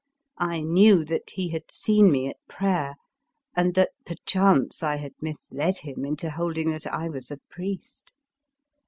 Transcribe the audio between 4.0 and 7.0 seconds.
perchance, I had misled him into holding that